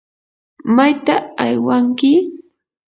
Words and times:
¿mayta 0.75 1.15
aywanki? 1.43 2.11